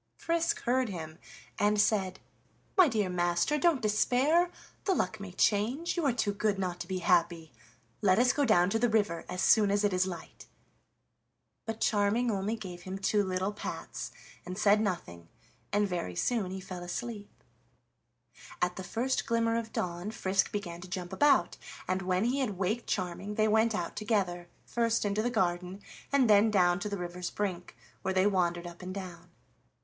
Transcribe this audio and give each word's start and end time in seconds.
Frisk 0.17 0.63
heard 0.63 0.89
him 0.89 1.19
and 1.59 1.79
said: 1.79 2.19
"My 2.75 2.87
dear 2.87 3.07
master, 3.07 3.59
don't 3.59 3.83
despair; 3.83 4.49
the 4.85 4.95
luck 4.95 5.19
may 5.19 5.31
change, 5.31 5.95
you 5.95 6.03
are 6.07 6.11
too 6.11 6.33
good 6.33 6.57
not 6.57 6.79
to 6.79 6.87
be 6.87 6.97
happy. 7.05 7.53
Let 8.01 8.17
us 8.17 8.33
go 8.33 8.43
down 8.43 8.71
to 8.71 8.79
the 8.79 8.89
river 8.89 9.25
as 9.29 9.43
soon 9.43 9.69
as 9.69 9.83
it 9.83 9.93
is 9.93 10.07
light." 10.07 10.47
But 11.67 11.81
Charming 11.81 12.31
only 12.31 12.55
gave 12.55 12.81
him 12.81 12.97
two 12.97 13.21
little 13.23 13.53
pats 13.53 14.11
and 14.43 14.57
said 14.57 14.81
nothing, 14.81 15.29
and 15.71 15.87
very 15.87 16.15
soon 16.15 16.49
he 16.49 16.61
fell 16.61 16.81
asleep. 16.81 17.29
At 18.59 18.77
the 18.77 18.83
first 18.83 19.27
glimmer 19.27 19.55
of 19.55 19.71
dawn 19.71 20.09
Frisk 20.09 20.51
began 20.51 20.81
to 20.81 20.89
jump 20.89 21.13
about, 21.13 21.57
and 21.87 22.01
when 22.01 22.23
he 22.23 22.39
had 22.39 22.57
waked 22.57 22.87
Charming 22.87 23.35
they 23.35 23.47
went 23.47 23.75
out 23.75 23.95
together, 23.95 24.47
first 24.65 25.05
into 25.05 25.21
the 25.21 25.29
garden, 25.29 25.79
and 26.11 26.27
then 26.27 26.49
down 26.49 26.79
to 26.79 26.89
the 26.89 26.97
river's 26.97 27.29
brink, 27.29 27.77
where 28.01 28.15
they 28.15 28.25
wandered 28.25 28.65
up 28.65 28.81
and 28.81 28.95
down. 28.95 29.29